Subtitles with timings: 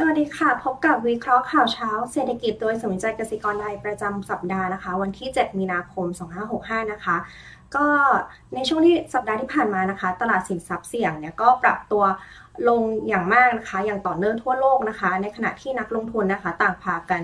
[0.00, 6.06] สวัสดีค่ะ พบกับวิเคราะห์ข่าวเช้าเศรษฐกิจโดยสมิใจกสิกรไทยประจำสัปดาห์นะคะ วันที่ 7 มีนาคม
[6.48, 7.16] 2565 นะคะ
[7.76, 7.86] ก็
[8.54, 12.04] ในช่วงที่สัปดาห์ที่ผ่านมานะคะ ตลาดสินทรัพย์เสี่ยงเนี่ยก็ปรับตัว
[12.68, 17.22] ลงอย่างมากนะคะ อย่างต่อเนื่องทั่วโลกนะคะ ในขณะที่นักลงทุนนะคะ ต่างพากัน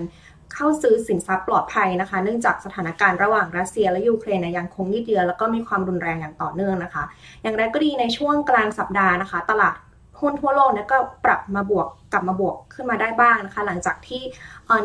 [0.53, 7.03] เข้าซื้อสินทรัพย์ปลอดภัยนะคะ เนื่องจากสถานการณ์ระหว่างรัสเซียและยูเครนยังคงยืดเยื้อแล้วก็มีความรุนแรงอย่างต่อเนื่องนะคะ
[7.43, 9.75] อย่างไรก็ดีในช่วงกลางสัปดาห์นะคะ ตลาด
[10.21, 14.21] หุ้นทั่วโลกเนี่ยก็ปรับมาบวกกลับมาบวกขึ้นมาได้บ้างนะคะ หลังจากที่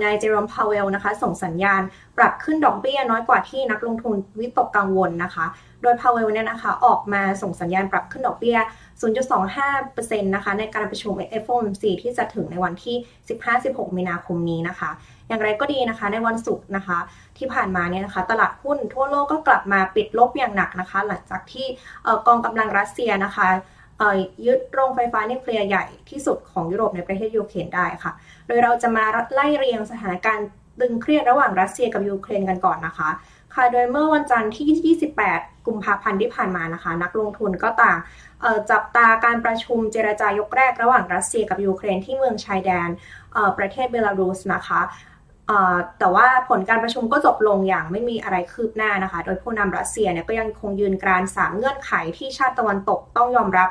[0.03, 1.83] นายเจอร์มพาวเวลนะคะ ส่งสัญญาณ
[2.19, 5.47] ปรับขึ้นดอกเบี้ยน้อยกว่าที่นักลงทุนวิตกกังวลนะคะ
[5.83, 8.59] โดยพาวเวลเนี่ยนะคะออกมาส่งสัญญาณปรับขึ้นดอกเบี้ย
[9.41, 12.97] 0.25%นะคะในการประชุม FOMC ที่จะถึงในวันที่
[13.47, 14.91] 15-16 มีนาคมนี้นะคะ
[15.29, 16.99] อย่างไรก็ดีนะคะในวันศุกร์นะคะ
[17.39, 21.67] ที่ผ่านมาเนี่ยนะคะ ตลาดหุ้นทั่วโลกก็กลับมาปิดลบอย่างหนักนะคะ หลังจากที่
[22.27, 23.49] กองกำลังรัสเซียนะคะ
[24.47, 28.13] ยึดโรงไฟฟ้านิวเคลียร์ใหญ่ที่สุดของยุโรปในประเทศยูเครนได้ค่ะ
[28.47, 30.47] โดยเราจะมาไล่เรียงสถานการณ์
[30.81, 33.11] ตึงเครียดระหว่างรัสเซียกับยูเครนกันก่อนนะคะ
[33.55, 37.99] ค่ะ โดยเมื่อวันจันทร์ที่ 28 กุมภาพันธ์ที่ผ่านมานะคะ นักลงทุนก็ต่าง
[38.71, 42.89] จับตาการประชุมเจรจายกแรกระหว่างรัสเซียกับยูเครนที่เมืองชายแดน
[43.59, 44.81] ประเทศเบลารุสนะคะ
[45.99, 53.69] แต่ว่าผลการประชุมก็จบลงอย่างไม่มีอะไรคืบหน้านะคะ โดยผู้นำรัสเซียเนี่ยก็ยังคงยืนกรานสามเงื่อนไขที่ชาติตะวันตกต้องยอมรับ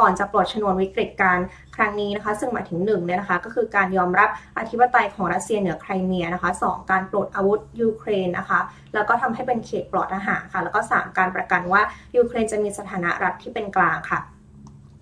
[0.00, 1.38] ก่อนจะปลดชนวนวิกฤตการ
[1.76, 8.60] ครั้งนี้นะคะ ซึ่งหมายถึงหนึ่งเนี่ยนะคะ ก็คือการยอมรับอธิปไตยของรัสเซียเหนือไครเมียนะคะ 2 การปลดอาวุธยูเครนนะคะ
[8.94, 11.82] แล้วก็ทำให้เป็นเขตปลอดทหารค่ะ แล้วก็ 3 การประกันว่า
[12.16, 14.20] ยูเครนจะมีสถานะรัฐที่เป็นกลางค่ะ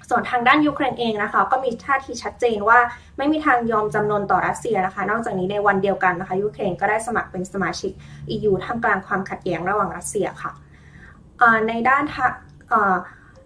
[0.09, 2.79] ส่วนทางด้านยูเครนเองนะคะก็มีท่าทีชัดเจนว่า
[3.19, 7.93] ไม่มีทางยอมจำนนต่อรัสเซียนะคะ นอกจากนี้ในวันเดียวกันนะคะยูเครนก็ได้สมัครเป็นสมาชิก
[8.35, 10.53] EU ท่ามกลางความขัดแย้งระหว่างรัสเซียค่ะ
[11.69, 12.05] ในด้าน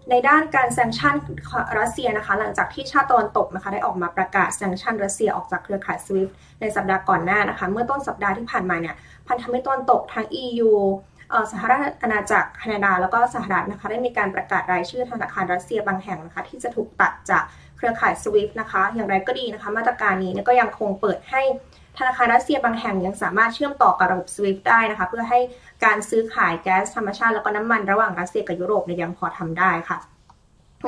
[0.09, 1.15] ในด้านการ sanction
[1.79, 6.29] รัสเซียนะคะ หลังจากที่ชาติตะวันตกนะคะ ได้ออกมาประกาศ sanction รัสเซียออกจากเครือข่าย SWIFT
[6.61, 8.95] ในสัปดาห์ก่อนหน้านะคะ เมื่อต้นสัปดาห์ที่ผ่านมาเนี่ย
[9.27, 10.71] พันธมิตรตะวันตกทั้ง EU
[11.51, 17.43] สหราชอาณาจักรแคนาดาแล้วก็สหรัฐนะคะ ได้มีการประกาศรายชื่อธนาคารรัสเซียบางแห่งนะคะ ที่จะถูกตัดจาก
[17.77, 21.41] เครือข่าย SWIFT นะคะ อย่างไรก็ดีนะคะ มาตรการนี้ก็ยังคงเปิดให้
[21.97, 25.39] ธนาคารรัสเซียบางแห่งยังสามารถเชื่อมต่อกับระบบ SWIFT ได้นะคะ เพื่อให้
[25.85, 29.97] การซื้อขายแก๊สธรรมชาติแล้วก็น้ำมันระหว่างรัสเซียกับยุโรปเนี่ยยังพอทำได้ค่ะ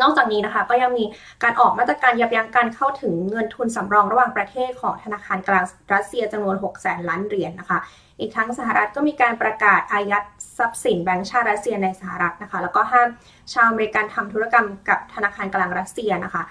[0.01, 1.05] นอกจากนี้นะคะก็ยังมี
[1.43, 5.63] การออกมาตรการยับยั้งการเข้าถึงเงินทุนสำรองระหว่างประเทศของธนาคารกลาง
[5.93, 7.79] รัสเซียจำนวน6แสนล้านเหรียญนนะคะ
[8.19, 10.23] อีกทั้งสหรัฐก็มีการประกาศอายัด
[10.57, 13.07] ทรัพย์สินแบงก์ชาติรัสเซียในสหรัฐนะคะ แล้วก็ห้าม
[13.53, 16.43] ชาวอเมริกันทำธุรกรรมกับธนาคารกลางรัสเซียนะคะ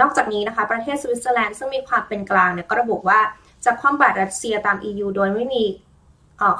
[0.00, 3.20] นอกจากนี้นะคะประเทศสวิตเซอร์แลนด์ซึ่งมีความเป็นกลางเนี่ยก็ระบุว่า
[3.64, 5.64] จะคว่ำบาตรรัสเซียตาม EU โดยไม่มี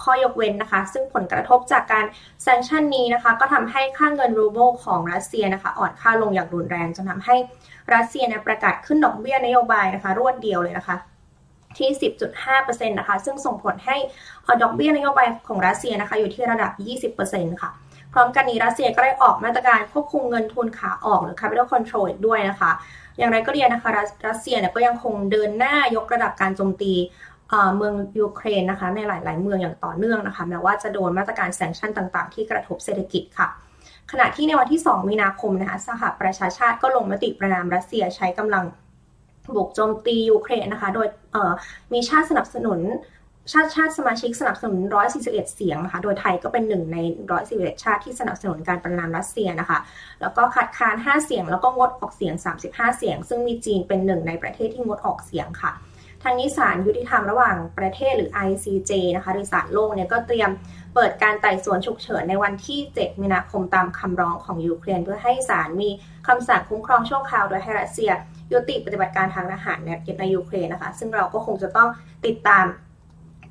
[0.03, 2.05] ข้อยกเว้นนะคะ ซึ่งผลกระทบจากการ
[2.43, 7.37] sanction นี้นะคะ ก็ทำให้ค่าเงินรูเบิลของรัสเซียนะคะ อ่อนค่าลงอย่างรุนแรงจนทำให้
[7.95, 10.97] รัสเซียเนี่ยประกาศขึ้นดอกเบี้ยนโยบายนะคะ รวดเดียวเลยนะคะ
[11.79, 11.91] ที่
[12.41, 13.97] 10.5%นะคะ ซึ่งส่งผลให้
[14.63, 16.73] ดอกเบี้ยนโยบายของรัสเซียนะคะ อยู่ที่ระดับ
[17.17, 17.71] 20%ค่ะ
[18.13, 22.71] พร้อมกันนี้รัสเซียก็ได้ออกมาตรการควบคุมเงินทุนขาออกหรือ capital control ด้วยนะคะ
[23.19, 23.91] อย่างไรก็ดีนะคะ
[24.29, 26.93] รัสเซียเนี่ยก็ยังคงเดินหน้ายกระดับการโจมตี
[27.77, 33.49] เมืองยูเครนนะคะในหลาย ๆ เมืองอย่างต่อเนื่องนะคะแม้ว่าจะโดนมาตรการ sanction ต่าง ๆ ที่กระทบเศรษฐกิจค่ะ
[34.11, 38.65] ขณะที่ในวันที่ 2 มีนาคมนะคะสหประชาชาติก็ลงมติประณามรัสเซียใช้กำลัง
[39.55, 41.09] บุกโจมตียูเครนนะคะ โดย
[41.93, 42.81] มีชาติสนับสนุน
[43.51, 44.81] ชาติชาติสมาชิกสนับสนุน
[45.15, 46.99] 141 เสียงนะคะ โดยไทยก็เป็นหนึ่งใน
[47.41, 49.79] 141 ชาติที่สนับสนุนการประณามรัสเซียนะคะ
[50.21, 52.35] แล้วก็ขัดค้าน 5 เสียง แล้วก็งดออกเสียง
[52.67, 55.73] 35 เสียง ซึ่งมีจีนเป็นหนึ่งในประเทศที่งดออกเสียงค่ะ
[56.23, 60.51] ทางนี้ศาลยุติธรรมระหว่างประเทศหรือ ICJ นะคะหรือศาลโลกเนี่ยก็เตรียม
[60.95, 65.91] เปิดการไต่สวนฉุกเฉินในวันที่ 7 มีนาคมตามคำร้องของยูเครน เพื่อให้ศาลมี
[66.27, 68.11] คำสั่งคุ้มครองชั่วคราวโดยให้รัสเซีย
[68.53, 69.79] ยุติปฏิบัติการทางทหาร
[70.21, 71.89] ในยูเครนนะคะ ซึ่งเราก็คงจะต้อง
[72.27, 72.65] ติดตาม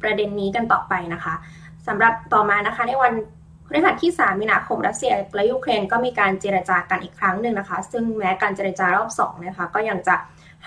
[0.03, 1.33] ประเด็นนี้กันต่อไปนะคะ
[1.87, 3.13] สำหรับต่อมานะคะในวัน
[3.67, 10.15] พฤหัสที่ 3 มีนาคมรัสเซียและยูเครนก็มีการเจรจากันอีกครั้งหนึ่งนะคะ ซึ่งแม้การเจรจารอบ2นะคะก็ยังจะ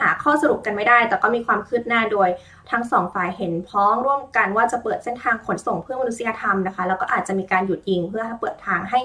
[0.00, 2.28] หาข้อสรุปกันไม่ได้ แต่ก็มีความคืบหน้าโดย
[2.70, 9.00] ทั้งสองฝ่ายเห็นพ้องร่วมกันว่าจะเปิดเส้นทางขนส่งเพื่อมนุษยธรรมนะคะ แล้วก็อาจจะมีการหยุดยิงเพื่อเปิดทางให้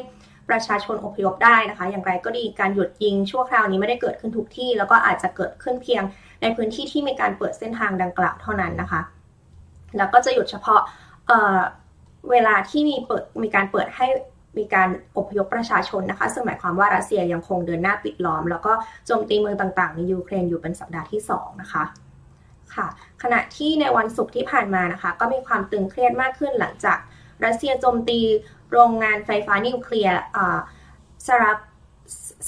[0.50, 6.04] ประชาชนอพยพได้นะคะ อย่างไรก็ดีการหยุดยิงชั่วคราวนี้ไม่ได้เกิดขึ้นทุกที่ แล้วก็อาจจะเกิดขึ้นเพียง
[6.42, 9.02] ในพื้นที่ที่มีการเปิดเส้นทางดังกล่าวเท่านั้นนะคะ
[9.98, 10.82] แล้วก็จะหยุดเฉพาะ
[11.28, 14.08] เเวลาที่มีเปิดมีการเปิดให้
[14.58, 18.74] มีการอพยพประชาชนนะคะ ซึ่งหมายความว่ารัสเซียยังคงเดินหน้าปิดล้อม แล้วก็
[19.06, 21.84] โจมตีเมืองต่างๆ ในยูเครนอยู่เป็นสัปดาห์ที่ 2 นะคะ
[22.76, 22.88] ค่ะ
[23.24, 26.98] ขณะที่ในวันศุกร์ที่ผ่านมานะคะ ก็มีความตึงเครียดมากขึ้นหลังจาก
[27.46, 28.20] รัสเซียโจมตี
[28.72, 30.20] โรงงานไฟฟ้านิวเคลียร์
[31.28, 31.52] ซารา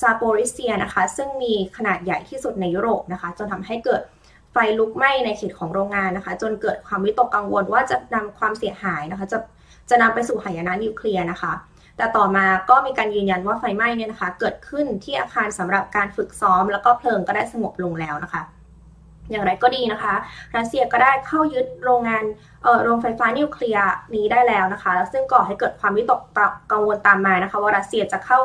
[0.02, 4.02] ซาโปริเซียนะคะ ซึ่งมีขนาดใหญ่ที่สุดในยุโรปนะคะ จนทำให้เกิด
[4.54, 9.38] ไฟลุกไหม้ในเขตของโรงงานนะคะ จนเกิดความวิตกกังวลว่าจะนำความเสียหายนะคะ จะ
[9.90, 11.54] จะนำไปสู่หายนะนิวเคลียร์นะคะ
[11.98, 18.42] แต่ต่อมาก็มีการยืนยันว่าไฟไหม้เนี่ยนะคะ เกิดขึ้นที่อาคารสำหรับการฝึกซ้อม แล้วก็เพลิงก็ได้สงบลงแล้วนะคะ
[19.32, 20.14] อย่างไรก็ดีนะคะ
[20.58, 22.24] รัสเซียก็ได้เข้ายึดโรงงาน
[22.84, 26.22] โรงไฟฟ้านิวเคลียร์นี้ได้แล้วนะคะ ซึ่งก่อให้เกิดความวิตก
[26.72, 28.40] กังวลตามมานะคะ ว่ารัสเซียจะเข้า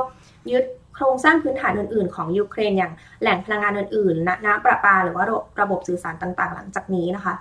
[0.50, 0.64] ยึด
[0.96, 5.25] โครงสร้างพื้นฐานอื่น ๆ ของยูเครนอย่างแหล่งพลังงานอื่นๆน้ำประปาหรือว่า
[5.60, 7.34] ระบบสื่อสารต่างๆ หลังจากนี้นะคะ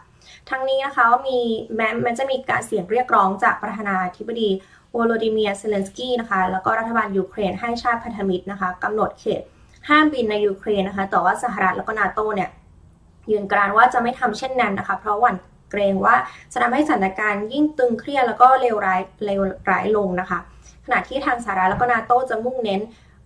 [0.50, 1.40] ทั้งนี้นะคะมี
[1.76, 4.50] แม้มันจะมีการเสียงเรียกร้องจากประธานาธิบดี
[4.96, 9.42] โวโลดีมีร์ เซเลนสกีนะคะแล้วก็รัฐบาลยูเครนให้ชาติพันธมิตรนะคะกำหนดเขต
[9.90, 12.50] ห้ามบินในยูเครนนะคะแต่ว่าสหรัฐแล้วก็นาโตเนี่ย
[13.32, 15.36] ยืนกรานว่าจะไม่ทำเช่นนั้นนะคะ เพราะหวั่น
[15.72, 16.16] เกรงว่า
[16.54, 20.40] จะทำให้สถานการณ์ยิ่งตึงเครียดแล้วก็เลวร้ายเลวร้ายลงนะคะ
[20.86, 22.82] ขณะที่ทางสหรัฐแล้วก็นาโตจะมุ่งเน้น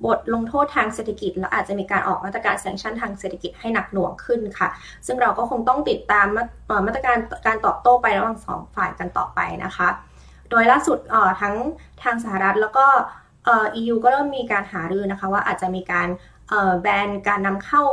[0.05, 4.69] บทลงโทษทางเศรษฐกิจ และอาจจะมีการออกมาตรการแซงชั่นทางเศรษฐกิจให้หนักหน่วงขึ้นค่ะ
[5.05, 6.27] ซึ่งเราก็คงต้องติดตาม
[6.85, 7.17] มาตรการ
[7.47, 9.87] การตอบโต้ไประหว่างสองฝ่ายกันต่อไปนะคะ
[10.49, 10.97] โดยล่าสุด
[11.41, 11.55] ทั้ง
[12.03, 12.85] ทางสหรัฐแล้วก็
[13.81, 16.07] EU ก็เริ่มมีการหารือนะคะว่าอาจจะมีการ
[16.81, 17.83] แบนการนำเข้า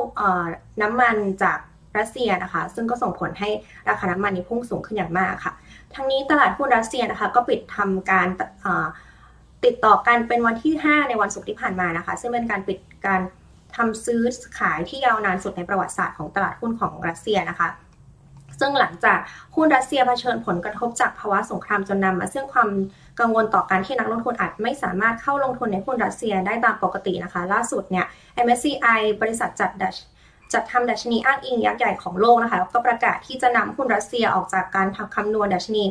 [0.82, 1.58] น้ำมันจาก
[1.98, 3.48] รัสเซียนะคะ ซึ่งก็ส่งผลให้
[3.88, 5.52] ราคาน้ำมันนี้พุ่งสูงขึ้นอย่างมากค่ะ
[5.94, 8.28] ทั้งนี้ตลาดหุ้นรัสเซียนะคะ ก็ปิดทำการ
[9.64, 13.20] ติดต่อกันเป็นวันที่ 5 ในวันศุกร์ที่ผ่านมานะคะ ซึ่งเป็นการปิดการ
[13.76, 14.20] ทำซื้อ
[14.58, 17.68] ขายที่ยาวนานสุดในประวัติศาสตร์ของตลาดหุ้นของรัสเซียนะคะ
[18.60, 19.18] ซึ่งหลังจาก
[19.56, 22.68] หุ้นรัสเซียเผชิญผลกระทบจากภาวะสงครามจนนำมาซึ่งความ
[23.20, 28.06] กังวลต่อการที่นักลงทุนอาจไม่สามารถเข้าลงทุนในหุ้นรัสเซียได้ตามปกตินะคะ ล่าสุดเนี่ย
[28.44, 29.96] MSCI บริษัทจัดดัช
[30.52, 35.84] จัดทำดัชนีอ้างอิงยักษ์ใหญ่ของโลกนะคะแล้วก็ประกาศที่จะนำหุ้นรัสเซียออกจากการทำคำนวณดัชนี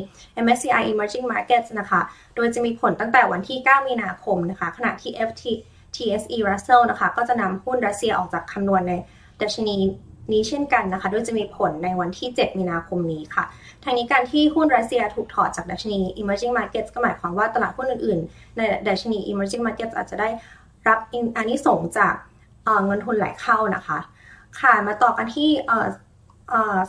[0.44, 2.00] MSCI Emerging Markets นะคะ
[2.36, 5.42] โดยจะมีผลตั้งแต่วันที่ 9 มีนาคมนะคะ ขณะที่ FT
[5.96, 8.92] TSE Russell นะคะ ก็จะนำหุ้นรัสเซียออกจากคำนวณใน
[9.42, 9.76] ดัชนี
[10.32, 13.44] นี้เช่นกันนะคะ โดยจะมีผลในวันที่ 7 มีนาคมนี้ค่ะ
[13.84, 20.28] ทางนี้การที่หุ้นรัสเซียถูกถอดจากดัชนี Emerging Markets ก็หมายความว่าตลาดหุ้นอื่นๆ ในดัชนี Emerging Markets อาจจะได้
[20.88, 20.98] รับ
[21.36, 22.14] อันนี้ส่งจาก
[22.86, 23.98] เงินทุนไหลเข้านะคะ
[24.60, 25.50] ค่ะมาต่อกันที่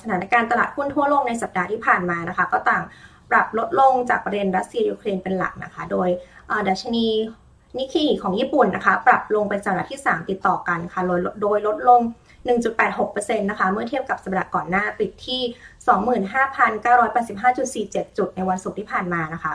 [0.02, 2.84] สถานการณ์ตลาดหุ้นทั่วโลกในสัปดาห์ที่ผ่านมานะคะ ก็ต่าง
[3.32, 6.10] ปรับลดลงจากประเด็นรัสเซียยูเครนเป็นหลักนะคะ โดย
[6.68, 7.08] ดัชนี
[7.78, 12.02] นิกเกิของญี่ปุ่นนะคะ ปรับลงเป็นสัปดาห์ที่ 3 ติดต่อกันค่ะโดยโดยลดลง
[12.50, 15.42] 1.86%นะคะ เมื่อเทียบกับสัปดาห์ก่อนหน้าปิดที่
[17.84, 19.54] 25,985.47 จุดในวันศุกร์ที่ผ่านมานะคะ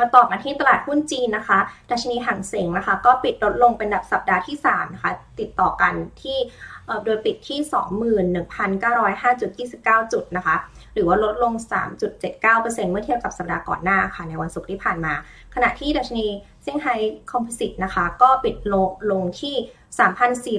[0.00, 1.58] มาต่อกันที่ตลาดหุ้นจีนนะคะ
[1.90, 6.38] ดัชนีห่างเสงนะคะ ก็ปิดลดลงเป็นดับสัปดาห์ที่3นะคะ ติดต่อกันที่
[7.04, 7.60] โดยปิดที่
[8.20, 10.56] 21,905.29 จุดนะคะ
[10.94, 11.52] หรือว่าลดลง
[12.22, 15.14] 3.79%เมื่อเทียบกับสัปดาห์ก่อนหน้าค่ะ ในวันศุกร์ที่ผ่านมา
[15.54, 16.26] ขณะที่ดัชนี
[16.62, 16.94] เซี่ยงไฮ้
[17.32, 19.56] คอมโพสิตนะคะ ก็ปิดลงลงที่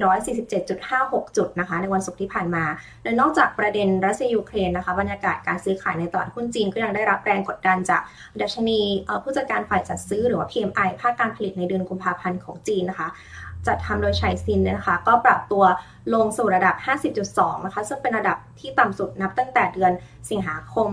[0.00, 2.64] 3,447.56 จุดนะคะ ในวันศุกร์ที่ผ่านมา
[3.02, 8.02] โดยนอกจากประเด็นรัสเซียยูเครนนะคะ บรรยากาศการซื้อขายในตลาดหุ้นจีนก็ยังได้รับแรงกดดันจาก
[8.40, 8.80] ดัชนี
[9.22, 13.08] ผู้จัดการฝ่ายจัดซื้อหรือว่า PMI ภาคการผลิตในเดือนกุมภาพันธ์ของจีนนะคะ
[13.66, 15.64] จัดทำโดยชัยซินนะคะ ก็ปรับตัว
[16.14, 16.74] ลงสู่ระดับ
[17.20, 19.92] 50.2 นะคะ ซึ่งเป็นระดับที่ต่ำสุดนับตั้งแต่เดือน
[20.30, 20.88] สิงหาคม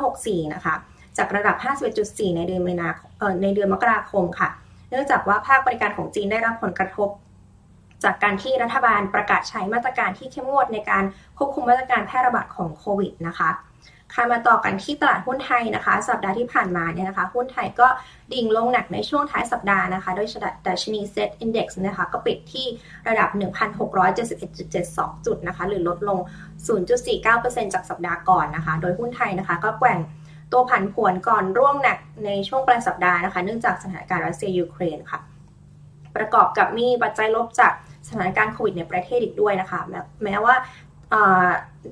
[0.00, 0.74] 2564 นะคะ
[1.16, 1.56] จากระดับ
[1.96, 2.88] 51.4 ในเดือนมีนา
[3.42, 4.48] ในเดือนมกราคมค่ะ
[4.90, 7.08] เนื่องจากว่าภาคบริการของจีนได้รับผลกระทบ
[8.04, 11.04] จากการที่รัฐบาลประกาศใช้มาตรการที่เข้มงวดในการ
[11.38, 13.50] ควบคุมมาตรการแพร่ระบาดของโควิดนะคะ
[14.14, 17.88] ค่ะมาต่อกันที่ตลาดหุ้นไทยนะคะ สัปดาห์ที่ผ่านมาเนี่ยนะคะ หุ้นไทยก็
[18.32, 20.26] ดิ่งลงหนักในช่วงท้ายสัปดาห์นะคะ โดย
[20.66, 22.66] ดัชนีเซ็ตอินดี x นะคะก็ปิดที่
[23.08, 23.28] ระดับ
[24.28, 26.20] 1,671.72 จุดนะคะ หรือลดลง
[26.96, 29.98] 0.49%จากสัปดาห์ก่อนนะคะ โดยหุ้นไทยนะคะ ก็แกว่ง
[30.52, 35.20] ตัวผันผวนก่อนร่วงหนักในช่วงปลายสัปดาห์นะคะ เนื่องจากสถานการณ์รัสเซียยูเครนค่ะ
[36.16, 37.72] ประกอบกับมีปัจจัยลบจาก
[38.08, 39.80] สถานการณ์โควิดในประเทศอีกด้วยนะคะ
[40.24, 40.54] แม้ว่า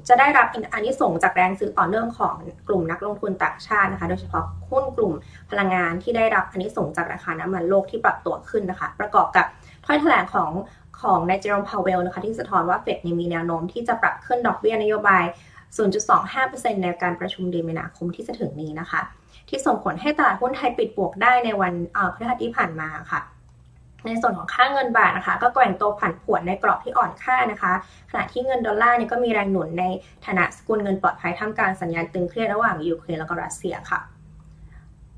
[0.08, 2.34] จะได้รับอันนี้ส่งจากแรงซื้อต่อเนื่องของ
[2.68, 5.12] กลุ่มนักลงทุนต่างชาตินะคะ โดยเฉพาะหุ้นกลุ่ม
[5.50, 9.46] พลังงานที่ได้รับอานิสงส์จากราคาน้ำมันโลกที่ปรับตัวขึ้นนะคะ ประกอบกับ
[9.86, 10.50] ถ้อยแถลงของ
[11.02, 15.24] ของนายเจอโรมพาวเวลนะคะที่สะท้อนว่าเฟดมีแนวโน้มที่จะปรับขึ้นดอกเบี้ยนโยบาย
[16.04, 19.00] 0.25%ในการประชุมเดือนมีนาคมที่จะถึงนี้นะคะ
[19.48, 21.72] ที่ส่งผลให้ตลาดหุ้นไทยปิดบวกได้ในวัน
[22.14, 23.20] พฤหัสที่ผ่านมาค่ะ
[24.06, 27.72] ในส่วนของค่าเงินบาทนะคะ ก็แกว่งตัวผันผวนในกรอบที่อ่อนค่านะคะ
[28.10, 29.84] ขณะที่เงินดอลลาร์นี่ก็มีแรงหนุนใน
[30.26, 34.00] ฐานะสกุลเงินปลอดภัยท่ามกลางสัญญาณตึงเครียดระหว่างยูเครนแล้วก็รัสเซียค่ะ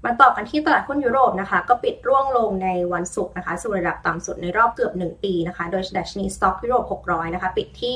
[0.04, 7.94] มาต่อกันที่ตลาดหุ้นยุโรปนะคะ ก็ปิดร่วงลงในวันศุกร์นะคะสู่ระดับต่ำสุดในรอบเกือบ 1 ปีนะคะ โดยดัชนีสต็อกยุโรป 600 นะคะ ปิดที่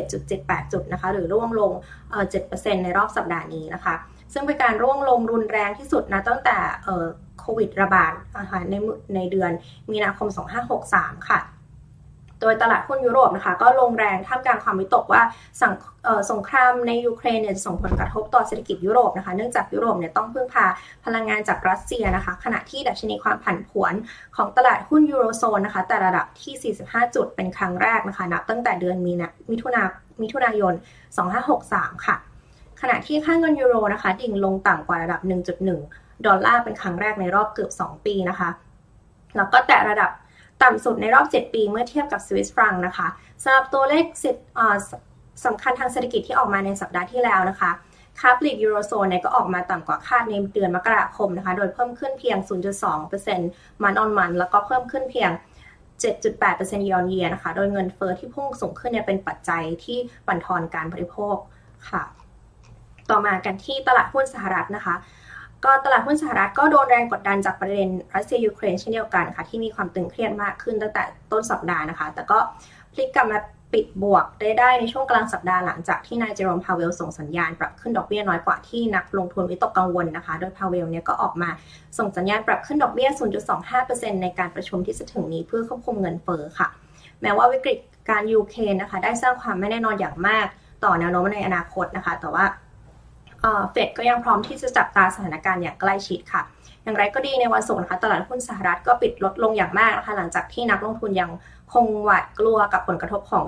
[0.00, 1.72] 421.78 จุดนะคะ หรือร่วงลง
[2.28, 3.94] 7%ในรอบสัปดาห์นี้นะคะ
[4.32, 6.58] ซึ่งเป็นการร่วงลงรุนแรงที่สุดนะตั้งแต่
[7.42, 8.74] โควิดระบาดนะคะใน
[9.14, 9.50] ในเดือน
[9.90, 10.28] มีนาคม
[10.78, 11.40] 2563 ค่ะ
[12.40, 15.22] โดยตลาดหุ้นยุโรปนะคะ ก็ลงแรงท่ามกลางความวิตกว่า
[16.30, 20.66] สงครามในยูเครนเนี่ยส่งผลกระทบต่อเศรษฐกิจยุโรปนะคะ เนื่องจากยุโรปเนี่ยต้องพึ่งพา
[21.04, 23.94] พลังงานจากรัสเซียนะคะ ขณะที่ดัชนีความผันผวน
[24.36, 29.82] ของตลาดหุ้นยูโรโซนนะคะ แตะระดับที่ 45 จุดเป็นครั้งแรกนะคะ นับตั้งแต่เดือนมีนามิถุนา
[30.22, 30.74] มิถุนายน
[31.38, 32.16] 2563 ค่ะ
[32.80, 35.20] ขณะที่ค่าเงินยูโรนะคะ ดิ่งลงต่ำกว่าระดับ
[35.66, 38.50] 1.1 ดอลลาร์เป็นครั้งแรกในรอบเกือบ 2 ปีนะคะ
[39.36, 40.10] แล้วก็แตะระดับ
[40.62, 43.08] ต่ำสุดในรอบ 7 ปีเมื่อเทียบกับสวิสฟรังก์นะคะ
[43.42, 44.04] สำหรับตัวเลข
[45.44, 47.70] สำคัญทางเศรษฐกิจที่ออกมาในสัปดาห์ที่แล้วนะคะ
[48.20, 52.38] ค้าปลีกยูโรโซนเนี่ยก็ออกมาต่ำกว่าคาดในเดือนมกราคมนะคะ โดยเพิ่มขึ้นเพียง
[53.10, 55.30] 0.2% month on month แล้วก็เพิ่มขึ้นเพียง
[56.02, 61.36] 7.8%ยอนเยียนะคะ โดยเงินเฟ้อที่พุ่งสูงขึ้นเนี่ยเป็นปัจจัยที่บั่นทอนการบริโภค
[61.90, 62.02] ค่ะ
[63.10, 64.94] ต่อมากันที่ตลาดหุ้นสหรัฐนะคะ
[65.64, 71.02] ก็ตลาดหุ้นสหรัฐก็โดนแรงกดดันจากประเด็นรัสเซียยูเครนเช่นเดียวกันค่ะที่มีความตึงเครียดมากขึ้นตั้งแต่
[71.32, 72.38] ต้นสัปดาห์นะคะ แต่ก็
[72.94, 73.38] พลิกกลับมา
[73.72, 81.50] ปิดบวกได้ได้ในช่วงกลางสัปดาห์หลังจากที่นายเจอโรมพาวเวลส่งสัญญาณปรับขึ้นดอกเบี้ยน้อยกว่าที่นักลงทุนวิตกกังวลนะคะ โดยพาวเวลเนี่ยก็ออกมา
[81.98, 83.08] ส่งสัญญาณปรับขึ้นดอกเบี้ย
[83.66, 86.68] 0.25%ในการประชุมที่จะถึงนี้เพื่อควบคุมเงินเฟ้อค่ะ
[87.22, 87.78] แม้ว่าวิกฤต
[88.10, 90.46] การยูเครนนะคะ ได้สร้างความไม่แน่นอนอย่างมาก
[90.84, 92.44] ต่อแนวโน้มในอนาคตนะคะ แต่ว่า
[93.72, 96.42] เฟดก็ยังพร้อมที่จะจับตาสถานการณ์อย่างใกล้ชิดค่ะ
[96.84, 101.30] อย่างไรก็ดีในวันศุกร์นะคะตลาดหุ้นสหรัฐก็ปิดลดลงอย่างมากนะคะหลังจากที่นักลงทุนยัง
[101.72, 103.44] คงหวาดกลัวกับผลกระทบของ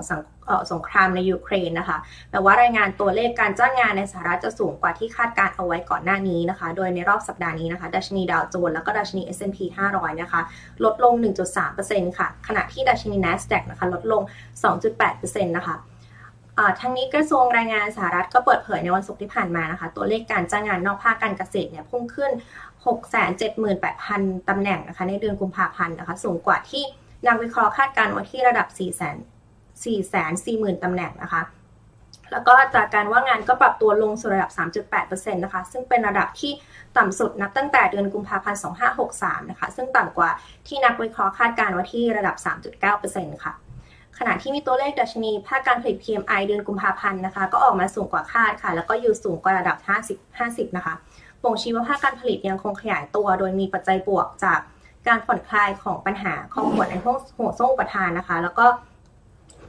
[0.71, 1.97] สงครามในยูเครนนะคะ
[2.31, 9.57] แต่ว่ารายงานตัวเลขการจ้างงานในสหรัฐจะสูงกว่าที่คาดการเอาไว้ก่อนหน้านี้นะคะ โดยในรอบสัปดาห์นี้นะคะดัชนีดาวโจนส์แล้วก็ดัชนี S&P
[9.91, 10.41] 500 นะคะ
[10.83, 11.13] ลดลง
[11.65, 14.21] 1.3%ค่ะ ขณะที่ดัชนี NASDAQ นะคะ ลดลง
[14.83, 15.75] 2.8%นะคะ
[16.79, 22.31] ทั้งนี้กระทรวงแรงงานสหรัฐก็เปิดเผยในวันศุกร์ที่ผ่านมานะคะ ตัวเลขการจ้างงานนอกภาคการเกษตรเนี่ยพุ่งขึ้น
[23.55, 26.83] 678,000 ตำแหน่งนะคะในเดือนกุมภาพันธ์นะคะสูงกว่าที่
[27.27, 31.41] นักวิเคราะห์คาดการณ์ไว้ที่ระดับ440,000 ตำแหน่งนะคะ
[32.31, 34.51] แล้วก็จากการว่างงานก็ปรับตัวลงสู่ระดับ
[34.93, 36.51] 3.8%นะคะ ซึ่งเป็นระดับที่
[36.97, 38.59] ต่ำสุดนับตั้งแต่เดือนกุมภาพันธ์
[39.03, 40.29] 2563 นะคะ ซึ่งต่ำกว่า
[40.67, 42.35] ที่นักวิเคราะห์คาดการณ์ไว้ที่ระดับ
[42.85, 43.53] 3.9%ค่ะ
[44.19, 50.93] ขณะที่มีตัวเลขดัชนีภาคการผลิต PMI เดือนกุมภาพันธ์นะคะ ก็ออกมาสูงกว่าคาดค่ะ แล้วก็อยู่สูงกว่าระดับ 50 50 นะคะ
[51.43, 54.59] บ่งชี้ว่าภาคการผลิตยังคงขยายตัว โดยมีปัจจัยบวกจาก
[55.07, 58.65] การผ่อนคลายของปัญหาของผลในห้องหัวโซ่ประทานนะคะ แล้วก็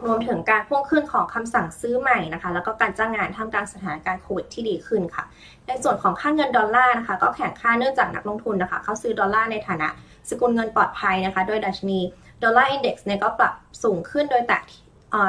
[0.07, 5.25] รวมถึงการพุ่งขึ้นของคำสั่งซื้อใหม่นะคะ แล้วก็การจ้างงานท่ามกลางสถานการณ์โควิดที่ดีขึ้นค่ะ
[5.67, 9.89] ในส่วนของค่าเงินดอลลาร์นะคะ ก็แข่งค่าเนื่องจากนักลงทุนนะคะ เขาซื้อดอลลาร์ในฐานะ
[10.29, 12.01] สกุลเงินปลอดภัยนะคะ โดยดัชนี
[12.43, 14.61] ดอลลาร์อินเด็กซ์เนี่ยก็ปรับสูงขึ้นโดยแตะ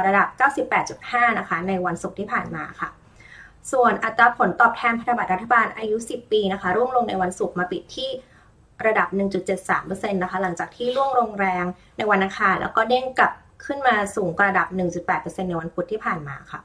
[0.08, 0.28] ระดับ
[0.84, 2.90] 98.5 นะคะ ในวันศุกร์ที่ผ่านมาค่ะ
[3.72, 8.10] ส่วนอัตราผลตอบแทนพันธบัตรรัฐบาลอายุ 10 ปีนะคะ ร่วงลงในวันศุกร์มาปิดที่
[8.86, 9.08] ระดับ
[9.66, 11.66] 1.73%นะคะ หลังจากที่ร่วงลงแรง
[11.98, 13.32] ในวันอังคารแล้วก็เด้งกลับ
[13.66, 14.68] ขึ้นมาสูงกระดับ
[15.08, 16.60] 1.8%ในวันพุธที่ผ่านมาค่ะ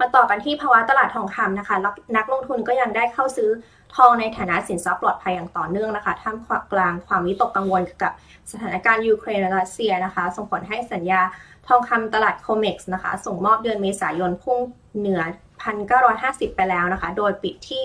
[0.00, 1.76] มาต่อกันที่ภาวะตลาดทองคำนะคะ
[2.16, 3.50] นักลงทุนก็ยังได้เข้าซื้อ
[3.96, 6.36] ทองในฐานะสินทรัพย์ปลอดภัยอย่างต่อเนื่องนะคะท่าม
[6.72, 8.12] กลางความวิตกกังวลกับ
[8.50, 11.20] สถานการณ์ยูเครนและรัสเซียนะคะ ส่งผลให้สัญญา
[11.68, 14.58] ทองคำตลาดโคเม็กซ์นะคะ ส่งมอบเดือนเมษายนพุ่ง
[14.98, 15.22] เหนือ
[15.90, 17.82] 1,950 ไปแล้วนะคะ โดยปิดที่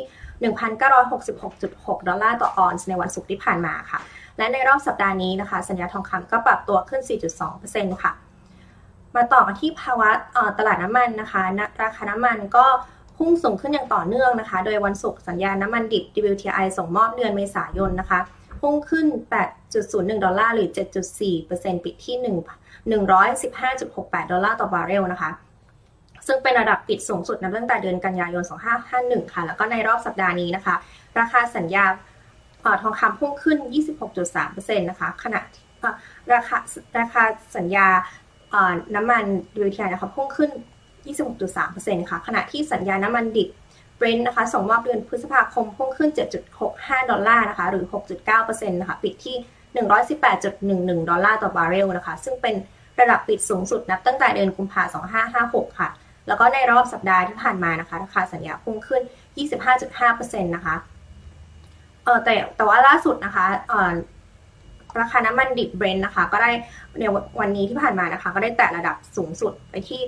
[1.18, 4.00] 1,966.6 ดอลลาร์ต่อออนซ์ในวันศุกร์ที่ผ่านมาค่ะ
[4.38, 7.02] และในรอบสัปดาห์นี้นะคะ สัญญาทองคำก็ปรับตัวขึ้น
[7.52, 8.12] 4.2%ค่ะ
[9.18, 10.10] มาต่อกันที่ภาวะ
[10.58, 11.42] ตลาดน้ำมันนะคะ
[11.84, 12.66] ราคาน้ำมันก็
[13.18, 18.20] พุ่งสูงขึ้นอย่างต่อเนื่องนะคะ โดยวันศุกร์สัญญาน้ำมันดิบ WTI ส่งมอบเดือนเมษายนนะคะ
[18.62, 19.06] พุ่งขึ้น
[19.66, 20.70] 8.01 ดอลลาร์หรือ
[21.28, 22.16] 7.4%ปิดที่
[22.90, 25.32] 115.68 ดอลลาร์ต่อบาร์เรลนะคะ
[26.28, 28.44] ซึ่งเป็นระดับปิดสูงสุดนับตั้งแต่เดือนกันยายน
[28.88, 30.76] 2551 ค่ะ แล้วก็ในรอบสัปดาห์นี้นะคะ
[31.20, 31.86] ราคาสัญญา
[32.84, 33.58] ทองคำพุ่งขึ้น
[34.18, 35.40] 26.3%นะคะ ขณะ
[36.34, 36.58] ราคา
[36.98, 37.24] ราคา
[37.58, 37.88] สัญญา
[38.96, 39.24] น้ำมัน
[39.68, 40.52] WTI นะคะพุ่งขึ้น
[41.16, 43.50] 26.3%ค่ะ ขณะที่สัญญาน้ำมันดิบ
[43.98, 46.10] เบรนท์นะคะส่งมอบเดือนพฤษภาคมพุ่งขึ้น
[46.60, 47.86] 7.65 ดอลลาร์นะคะ หรือ
[48.28, 49.36] 6.9%นะคะ ปิดที่
[50.42, 52.56] 118.11 ดอลลาร์ต่อบาร์เรลนะคะ ซึ่งเป็น
[53.00, 54.92] ระดับปิดสูงสุดนับตั้งแต่เดือนกุมภาพันธ์
[55.54, 55.90] 2556 ค่ะ
[56.28, 59.02] แล้วก็ในรอบสัปดาห์ที่ผ่านมานะคะ ราคาสัญญาพุ่งขึ้น
[59.78, 60.76] 25.5%นะคะ
[62.04, 63.92] เออแต่แต่ว่าล่าสุดนะคะเออ
[65.00, 66.50] ราคาน้ำมันดิบเบรนท์นะคะ ก็ได้
[67.00, 67.04] ใน
[67.40, 70.02] วันนี้ที่ผ่านมานะคะ ก็ได้แตะระดับสูงสุดไปที่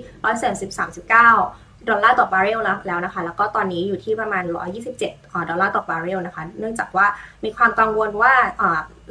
[0.70, 4.44] 133.9ดอลลาร์ต่อบาร์เรลแล้วนะคะ แล้วก็ตอนนี้อยู่ที่ประมาณ
[4.90, 7.06] 127ดอลลาร์ต่อบาร์เรลนะคะ เนื่องจากว่า
[7.44, 8.32] มีความกังวลว่า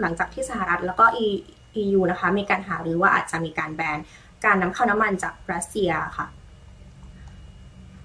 [0.01, 1.05] หลังจากที่สหรัฐแล้วก็
[1.81, 3.98] EU นะคะ มีการหารือว่าอาจจะมีการแบน
[4.45, 6.27] การนำเข้าน้ำมันจากรัสเซียค่ะ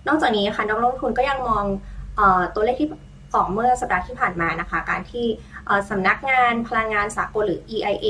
[0.08, 1.64] นอกจากนี้ค่ะนักลงทุนก็ยังมอง
[2.18, 2.20] อ
[2.54, 2.88] ตัวเลขที่
[3.34, 5.26] ออกเมื่อสัปดาห์ที่ผ่านมานะคะ การที่
[5.90, 8.08] สำนักงานพลังงานสากลหรือ EIA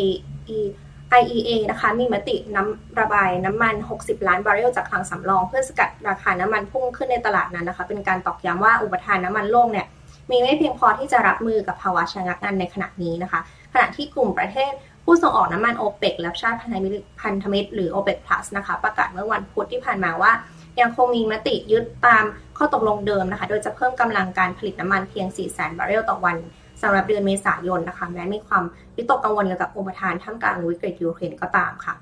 [1.20, 9.87] IEA นะคะมีมติน้ำระบายน้ำมัน 60 ล้านบาร์เรลจากคลังสำรอง เพื่อสกัดราคาน้ำมันพุ่งขึ้นในตลาดนั้นนะคะ เป็นการตอกย้ำว่าอุปทานน้ำมันโลกเนี่ย
[10.30, 13.40] มีไม่เพียงพอที่จะรับมือกับภาวะชะงักงันในขณะนี้นะคะ
[13.73, 14.73] ขณะที่กลุ่มประเทศ
[15.04, 20.32] ผู้ส่งออกน้ำมันโอเปกและชาติพันธมิตรพันธมิตรหรือโอเปกพลัสนะคะ ประกาศเมื่อวันพุธที่ผ่านมาว่า
[20.80, 22.25] ยังคงมีมติยึดตาม
[22.58, 26.37] ข้อตกลงเดิมนะคะ โดยจะเพิ่มกำลังการผลิตน้ำมันเพียง 4 0 0 0 0 0 บาร์เรลต่อวัน
[26.83, 28.64] สำหรับเดือนเมษายนนะคะ แม้มีความ
[28.97, 31.95] วิตกกังวลเกี่ยวกับอุปทานท่ามกลางวิกฤตยูเครนก็ตามค่ะ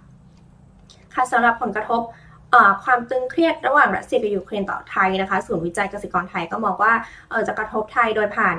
[1.15, 2.01] ค่ะสำหรับผลกระทบ
[2.85, 6.93] ความตึงเครียดระหว่างรัสเซียกับยูเครนต่อไทยนะคะศูนย์วิจัยเกษตรกรไทยก็มองว่า
[7.49, 8.57] จะกระทบไทยโดยผ่าน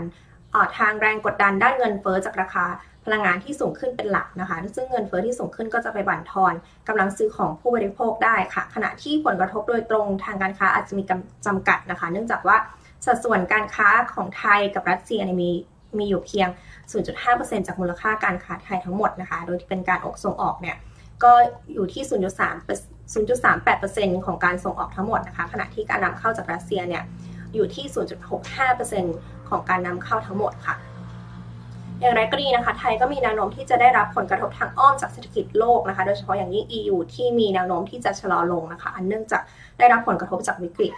[0.78, 2.66] ทางแรงกดดันด้านเงินเฟ้อจากราคา
[3.06, 6.54] พลังงานที่สูงขึ้นเป็นหลักนะคะ ซึ่งเงินเฟ้อที่สูงขึ้นก็จะไปบั่นทอน
[6.88, 11.04] กำลังซื้อของผู้บริโภคได้ค่ะ ขณะที่ผลกระทบโดยตรงทางการค้าอาจจะมี
[11.46, 12.58] จำกัดนะคะ เนื่องจากว่า
[13.06, 15.52] สัดส่วนการค้าของไทยกับรัสเซียมี
[16.00, 16.48] มีอยู่เพียง
[17.08, 20.78] 0.5%จากมูลค่าการค้าไทยทั้งหมดนะคะ โดยที่เป็นการออกส่งออกเนี่ย
[21.24, 21.32] ก็
[21.74, 22.14] อยู่ที่ 0.3
[23.14, 27.04] 0.38%ของการส่งออกทั้งหมดนะคะ ขณะที่การนำเข้าจากรัสเซียเนี่ย
[27.54, 27.86] อยู่ที่
[28.68, 30.76] 0.65%ของการนำเข้าทั้งหมดค่ะ
[32.02, 39.42] อย่างไรก็ดีนะคะ ไทยก็มีแนวโน้มที่จะได้รับผลกระทบทางอ้อมจากเศรษฐกิจโลกนะคะ โดยเฉพาะอย่างยิ่ง EU ที่มีแนวโน้มที่จะชะลอลงนะคะ อันเนื่องจาก
[39.80, 40.92] ได้รับผลกระทบจากวิกฤต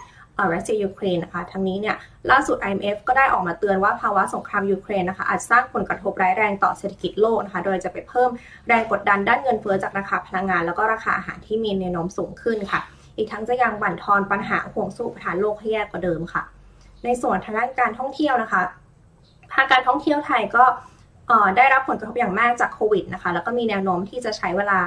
[0.54, 1.96] รัสเซียยูเครนนะคะทั้งนี้เนี่ย
[2.32, 8.30] ล่าสุด IMF ก็ได้ออกมาเตือนว่าภาวะสงครามยูเครนนะคะอาจสร้างผลกระทบร้ายแรงต่อเศรษฐกิจโลกนะคะโดยจะไปเพิ่ม
[8.68, 12.82] แรงกดดันด้านเงินเฟ้อจากราคาพลังงาน แล้วก็ราคาอาหารที่มีแนวโน้มสูงขึ้นค่ะ
[13.18, 16.44] อีกทั้งจะยังบั่นทอนปัญหาห่วงโซ่อุปทานโลกให้แย่กว่าเดิมค่ะ
[17.04, 18.62] ในส่วนทางด้านการท่องเที่ยวนะคะ
[19.54, 20.64] ภาคการท่องเที่ยวไทยก็
[21.58, 24.80] ได้รับผลกระทบอย่างมากจากโควิดนะคะ แล้วก็มีแนวโน้มที่จะใช้เวลา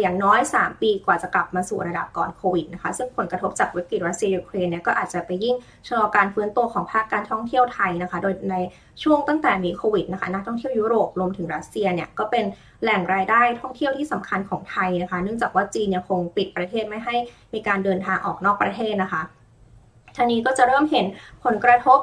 [0.00, 5.54] อย่างน้อย 3 ปีกว่าจะกลับมาสู่ระดับก่อนโควิดนะคะ ซึ่งผลกระทบจากวิกฤตรัสเซียยูเครนเนี่ยก็อาจจะไปยิ่ง
[5.86, 8.56] ชะลอการฟื้นตัวของภาคการท่องเที่ยวไทยนะคะ โดยใน
[9.02, 12.44] ช่วงตั้งแต่มีโควิดนะคะนักท่องเที่ยวยุโรปรวมถึงรัสเซียเนี่ยก็เป็น
[12.82, 17.16] แหล่งรายได้ท่องเที่ยวที่สำคัญของไทยนะคะ เนื่องจากว่าจีนยังคงปิดประเทศไม่ให้
[17.54, 19.22] มีการเดินทางออกนอกประเทศนะคะ
[20.16, 21.06] ทีนี้ก็จะเริ่มเห็น
[21.44, 22.00] ผลกระทบ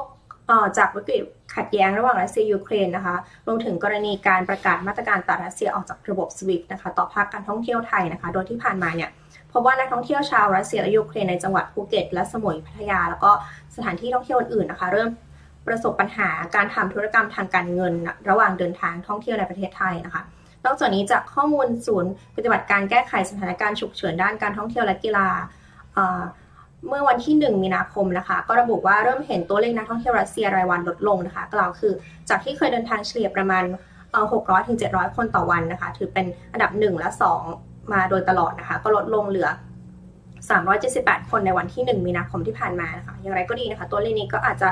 [0.78, 1.22] จากวิกฤต
[1.54, 9.10] ขัดแย้งระหว่างรัสเซียยูเครนนะคะ รวมถึงกรณีการประกาศมาตรการตัดรัสเซียออกจากระบบสวิฟต์นะคะ ต่อภาคการท่องเที่ยวไทยนะคะ โดยที่ผ่านมาเนี่ย
[9.52, 13.30] พบว่านักท่องเที่ยวชาวรัสเซียและยูเครนในจังหวัดภูเก็ต และสมุยพัทยา แล้วก็
[13.76, 15.10] สถานที่ท่องเที่ยวอื่นๆนะคะ เริ่ม
[15.66, 17.94] ประสบปัญหาการทำธุรกรรมทางการเงิน
[18.30, 20.22] ระหว่างเดินทางท่องเที่ยวในประเทศไทยนะคะ
[20.64, 25.28] นอกจากนี้จากข้อมูลศูนย์ ปฏิบัติการแก้ไขสถานการณ์ฉุกเฉินด้านการท่องเที่ยวและกีฬา
[26.88, 31.92] เมื่อวันที่ 1 มีนาคมนะคะ ก็ระบุว่าเริ่มเห็นตัวเลขนักท่องเที่ยวรัสเซียรายวันลดลงนะคะ กล่าวคือ
[32.28, 33.64] จากที่เคยเดินทางเฉลี่ยประมาณ
[34.16, 37.08] 600ถึง700 คนต่อวันนะคะ ถือเป็นอันดับ 1 และ
[37.50, 39.48] 2 มาโดยตลอดนะคะ ก็ลดลงเหลือ
[40.58, 44.68] 378 คนในวันที่ 1 มีนาคมที่ผ่านมานะคะอย่างไรก็ดีนะคะ ตัวเลขนี้ก็อาจจะ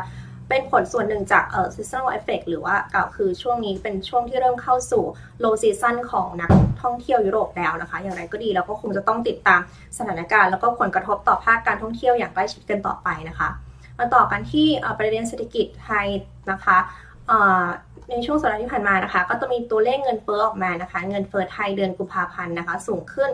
[0.49, 5.05] เป็นผลส่วนหนึ่งจากเอ่อ seasonal effect หรือว่ากล่าคือช่วงนี้เป็นช่วงที่เริ่มเข้าสู่
[5.45, 6.51] low season ของนัก
[6.83, 9.61] ท่องเที่ยวยุโรปแล้วนะคะ อย่างไรก็ดีเราก็คงจะต้องติดตาม
[9.99, 13.49] สถานการณ์ แล้วก็ผลกระทบต่อภาคการท่องเที่ยวอย่างใกล้ชิดกันต่อไปนะคะ
[13.99, 16.07] มาต่อกันที่ประเด็นเศรษฐกิจไทย
[16.51, 16.79] นะคะ
[18.11, 23.31] ในช่วงสัปดาห์ที่ผ่านมานะคะ ก็จะมีตัวเลขเงินเฟ้อออกมานะคะ เงินเฟ้อไทยเดือนกุมภาพันธ์นะคะ สูงขึ้น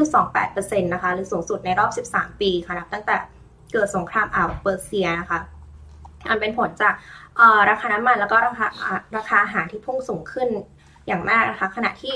[0.00, 3.16] 5.28%นะคะ หรือสูงสุดในรอบ 13 ปีค่ะนับตั้งแต่
[3.72, 5.38] เกิดสงครามอ่าวเปอร์เซียนะคะ
[6.28, 6.94] อันเป็นผลจาก
[7.70, 8.66] ราคาน้ำมันแล้วก็ราคา
[9.16, 10.48] ราคาอาหารที่พุ่งสูงขึ้น
[11.06, 12.14] อย่างมากนะคะ ขณะที่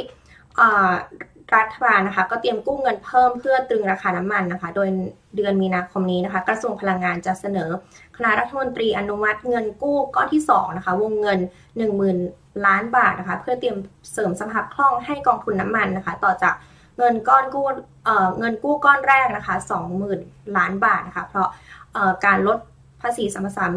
[1.56, 4.88] รัฐบาลนะคะ ก็เตรียมกู้เงินเพิ่มเพื่อตรึงราคาน้ำมันนะคะ โดย
[5.36, 7.70] เดือนมีนาคมนี้นะคะ กระทรวงพลังงานจะเสนอ
[8.16, 11.38] คณะรัฐมนตรีอนุมัติเงินกู้ก้อนที่2นะคะ วงเงิน
[12.02, 13.76] 10,000 ล้านบาทนะคะ เพื่อเตรียม
[14.12, 16.54] เสริมสภาพคล่องให้กองทุนน้ำมันนะคะ ต่อจาก
[16.98, 17.66] เงินก้อนกู้
[18.38, 19.54] เงินกู้ก้อนแรกนะคะ
[20.06, 21.48] 20,000 ล้านบาทนะคะ เพราะ
[22.26, 23.70] การลดาษีสัมปทาน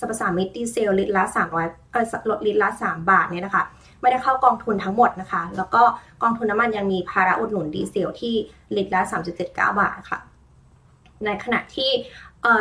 [0.00, 1.24] สัมปทามิตรดีเซลลิตรละ
[1.58, 3.64] 300เออลดลิตรละ 3 บาทเนี่ยนะคะ
[4.00, 5.82] ไม่ได้เข้ากองทุนทั้งหมดนะคะ แล้วก็
[6.22, 8.34] กองทุนน้ำมันยังมีภาระอุดหนุนดีเซลที่
[8.76, 9.00] ลิตรละ
[9.34, 10.18] 3.79 บาทค่ะ
[11.24, 11.90] ในขณะที่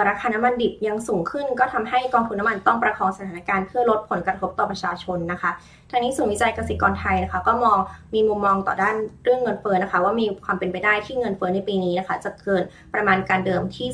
[0.10, 5.52] ราคาน้ำมันดิบยังสูงขึ้น ก็ทำให้กองทุนน้ำมันต้องประคองสถานการณ์เพื่อลดผลกระทบต่อประชาชนนะคะ
[5.90, 7.78] ทางนี้ศูนย์วิจัยเกษตรกรไทยนะคะ ก็มอง
[8.14, 13.88] มีมุมมองต่อด้านเรื่องเงินเฟ้อนะคะ ว่ามีความเป็นไปได้ที่เงินเฟ้อในปีนี้นะคะ จะเกินประมาณการเดิมที่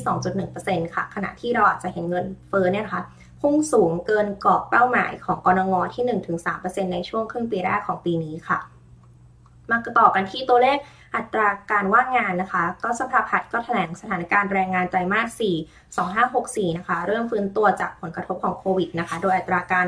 [0.44, 3.02] 2.1%ค่ะ ขณะที่เราอาจจะเห็นเงินเฟ้อเนี่ยนะคะ
[3.40, 6.04] พุ่งสูงเกินกรอบเป้าหมายของกรงงที่
[6.50, 8.58] 1-3%ในช่วงครึ่งปีแรกของปีนี้ค่ะ
[9.70, 10.78] มาต่อกันที่ตัวเลข
[11.16, 19.86] อัตราการว่างงานนะคะ ก็สภาพัฒน์ก็แถลงสถานการณ์แรงงานไตรมาส 4 2564 นะคะ เริ่มฟื้นตัวจากผลกระทบของโควิดนะคะ โดยอัตราการ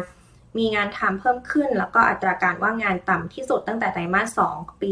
[0.58, 4.90] มีงานทำเพิ่มขึ้น แล้วก็อัตราการว่างงานต่ำที่สุดตั้งแต่ไตรมาส 2 ปี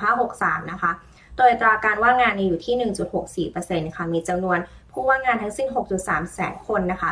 [0.00, 0.92] 2563 นะคะ
[1.36, 4.58] โดยอัตราการว่างงานอยู่ที่ 1.64%ค่ะ มีจำนวน
[4.92, 5.68] ผู้ว่างงานทั้งสิ้น
[6.00, 7.10] 6.3 แสนคนนะคะ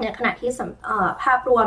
[0.00, 0.50] ในขณะที่
[1.22, 1.66] ภาพรวม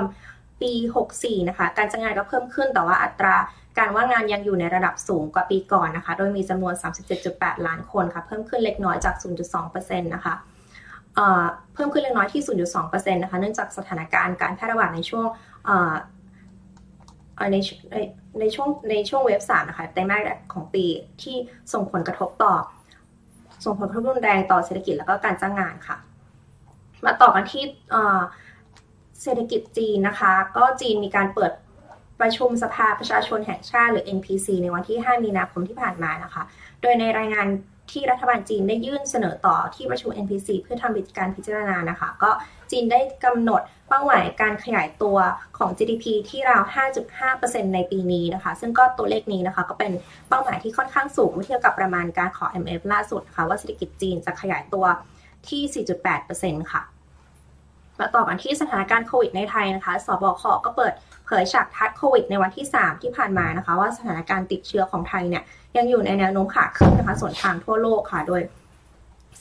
[1.05, 3.35] 64 นะคะ การจ้างงานก็เพิ่มขึ้นแต่ว่าอัตรา
[3.77, 6.73] การว่างงานยังอยู่ในระดับสูงกว่าปีก่อนนะคะ โดยมีจำนวน
[7.19, 9.15] 37.8 ล้านคนค่ะ เพิ่มขึ้นเล็กน้อยจาก
[9.55, 10.35] 0.2%นะคะ
[11.73, 12.41] เพิ่มขึ้นเล็กน้อยที่
[12.75, 15.25] 0.2%นะคะ เนื่องจากสถานการณ์การแพร่ระบาดในช่วง
[17.51, 17.55] ใน
[18.39, 20.21] ในช่วงในช่วงเว็บสามนะคะไตรมาส
[20.53, 20.85] ของปี
[21.21, 21.35] ที่
[21.73, 22.53] ส่งผลกระทบต่อ
[23.65, 25.97] ส่งผลกระทบรุนแรงต่อเศรษฐกิจแล้วก็การจ้างงานค่ะ
[27.05, 27.63] มาต่อกันที่
[29.21, 31.51] เศรษฐกิจจีนนะคะ ก็จีนมีการเปิด
[32.21, 36.43] ประชุมสภาประชาชนแห่งชาติหรือ NPC ในวันที่ 5 มีนาคมที่ผ่านมานะคะ
[36.81, 37.47] โดยในรายงาน
[37.91, 42.31] ที่รัฐบาลจีนได้ยื่นเสนอต่อที่ประชุม NPC เพื่อทำการพิจารณานะคะ ก็
[42.71, 45.17] จีนได้กำหนดเป้าหมายการขยายตัว
[45.57, 46.63] ของ GDP ที่ราว
[47.19, 49.91] 5.5%ในปีนี้นะคะ ซึ่งก็ตัวเลขนี้นะคะ ก็เป็น
[50.29, 54.85] เป้าหมายที่ค่อนข้างสูงเมื่อเทียบกับประมาณการของ IMF ล่าสุดะค่ะว่าเศรษฐกิจจีนจะขยายตัว
[55.49, 55.85] ที่
[56.61, 56.81] 4.8%ค่ะ
[57.99, 60.93] มาต่อกันที่สถานการณ์โควิดในไทยนะคะ สบค ก็เปิด
[61.25, 65.43] เผยฉากทัดโควิดในวันที่ 3 ที่ผ่านมานะคะ ว่าสถานการณ์ติดเชื้อของไทยเนี่ย
[65.77, 68.41] ยังอยู่ในแนวโน้มขาขึ้นนะคะสวนทางทั่วโลกค่ะ โดย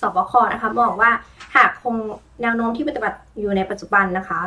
[0.00, 1.10] ศบค นะคะมองว่า
[1.56, 1.96] หากคง
[2.42, 4.40] แนวโน้มที่ปฏิบัติอยู่ในปัจจุบันนะคะ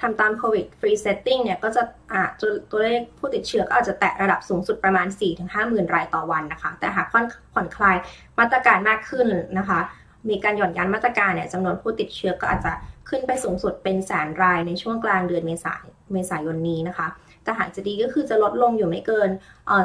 [0.00, 2.30] ทำตาม COVID Free Setting เนี่ยก็จะอาจ
[2.70, 5.06] ตัวเลขผู้ติดเชื้อก็อาจจะแตะระดับสูงสุดประมาณ
[5.38, 7.96] 4-5 หมื่นรายต่อวันนะคะ แต่หากผ่อนคลาย
[8.38, 9.26] มาตรการมากขึ้น
[9.58, 9.80] นะคะ
[10.28, 12.72] มีการหย่อนยานมาตรการเนี่ยจำนวนผู้ติดเชื้อก็อาจจะ
[13.08, 17.06] ขึ้นไปสูงสุดเป็นแสนรายในช่วงกลางเดือนเมษายเมษายนนี้นะคะ
[17.42, 19.30] แต่หากจะดีก็คือจะลดลงอยู่ไม่เกิน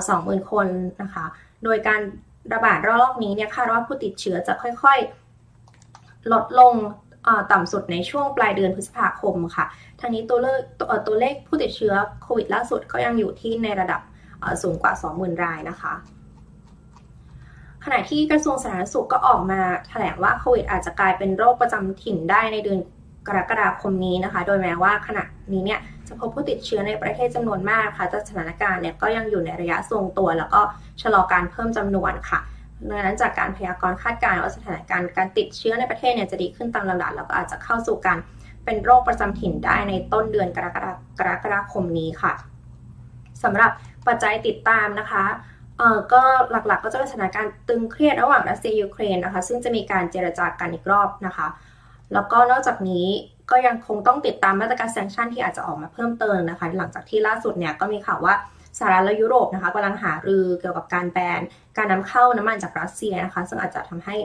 [0.10, 0.68] สองหมื่นคน
[1.02, 1.26] นะคะ
[1.64, 2.02] โดยการ
[2.54, 6.74] ระบาดรอบนี้เนี่ยคาดว่าผู้ติดเชื้อจะค่อยๆ ลดลง
[7.52, 9.66] ต่ำสุดในช่วงปลายเดือนพฤษภาคมค่ะ
[10.00, 10.60] ทางนี้ตัวเลข
[11.08, 11.94] ตัวเลขผู้ติดเชื้อ
[12.24, 14.02] โควิดล่าสุดก็ยังอยู่ที่ในระดับ
[14.64, 15.94] สูงกว่า 20,000 รายนะคะ
[17.86, 22.80] ขณะที่กระทรวงสาธารณสุขก็ออกมาแถลงว่าโควิดอาจจะกลายเป็นโรคประจำถิ่นได้ในเดือน
[23.28, 30.62] กรกฎาคมนี้นะคะ โดยแม้ว่าขณะนี้เนี่ยจะพบผู้ติดเชื้อในประเทศจำนวนมากค่ะแต่สถานการณ์เนี่ยก็ยังอยู่ในระยะทรงตัว แล้วก็
[31.02, 32.40] ชะลอการเพิ่มจำนวนค่ะ
[32.90, 38.18] ดังนั้นจากการพยากรณ์คาดการณ์ว่าสถานการณ์การติดเชื้อในประเทศเนี่ยจะดีขึ้นตามลำดับแล้วก็อาจจะเข้าสู่การ
[38.66, 42.34] เป็นโรคประจำถิ่นได้ในต้นเดือนกรกฎากรกฎาคมนี้ค่ะ
[43.44, 43.72] สำหรับ
[44.08, 45.24] ปัจจัยติดตามนะคะ
[45.78, 51.48] เออก็หลักๆก็จะเป็นสถานการณ์ตึงเครียดระหว่างรัสเซียยูเครนนะคะ ซึ่งจะมีการเจรจากันอีกรอบนะคะ
[52.14, 53.08] แล้วก็นอกจากนี้
[53.52, 58.34] ก็ยังคงต้องติดตามมาตรการแซงชั่นที่อาจจะออกมาเพิ่มเติมนะคะ หลังจากที่ล่าสุดเนี่ยก็มีข่าวว่า
[58.78, 61.42] สหรัฐและยุโรปนะคะกำลังหารือเกี่ยวกับการแบน
[61.78, 64.16] การนำเข้าน้ำมันจากรัสเซียนะคะ ซึ่งอาจจะทำให้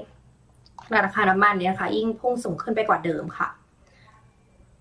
[1.05, 3.49] ราคาน้ำมันเนี่ยนะคะยิ่งพุ่งสูงขึ้นไปกว่าเดิมค่ะ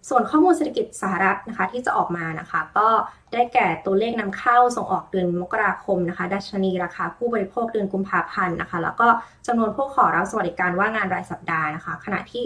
[0.10, 2.88] ส่วนข้อมูลเศรษฐกิจสหรัฐนะคะที่จะออกมานะคะ ก็
[3.34, 9.08] ได้แก่ตัวเลขนำเข้าส่งออกเดือนมกราคมนะคะ ดัชนีราคาผู้บริโภคเดือนกุมภาพันธ์นะคะ แล้วก็
[9.48, 12.44] จำนวนผู้ขอรับสวัสดิการว่างงานรายสัปดาห์นะคะ ขณะที่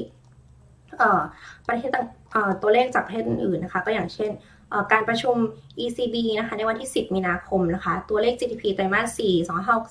[1.68, 1.89] ประเทศ
[2.62, 4.32] ตัวเลขจากประเทศอื่นนะคะ ก็อย่างเช่น
[4.92, 5.36] การประชุม
[5.84, 9.22] ECB นะคะในวันที่ 10 มีนาคมนะคะตัวเลข GDP ไตรมาส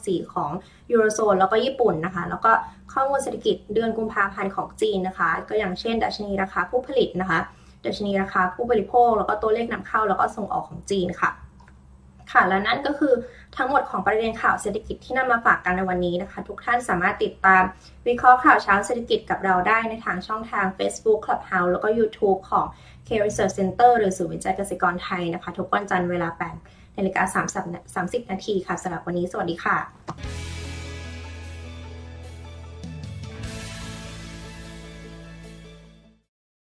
[0.09, 0.51] 4 2564 ของ
[0.91, 2.51] ยูโรโซนแล้วก็ญี่ปุ่นนะคะแล้วก็
[2.93, 7.39] ข้อมูลเศรษฐกิจเดือนกุมภาพันธ์ของจีนนะคะก็อย่างเช่น ดัชนีราคาผู้ผลิตนะคะ
[7.87, 11.31] ดัชนีราคาผู้บริโภค แล้วก็ตัวเลขนำเข้าแล้วก็ส่งออกของจีนค่ะ
[12.33, 13.15] ค่ะ และนั่นก็คือ
[13.57, 17.63] ทั้งหมดของประเด็นข่าวเศรษฐกิจที่นำมาฝากกันในวันนี้นะคะ ทุกท่านสามารถติดตาม
[18.09, 22.67] วิเคราะห์ข่าวเช้าเศรษฐกิจกับเราได้ในทางช่องทาง Facebook Clubhouse แล้วก็ YouTube ของ
[23.07, 26.29] K Research Center หรือศูนย์วิจัยเกษตรกรไทยนะคะ ทุกวันจันทร์เวลา
[26.65, 27.23] 8นาฬิกา
[28.05, 30.62] 30นาทีค่ะสำหรับวันนี้สวัสดีค่ะ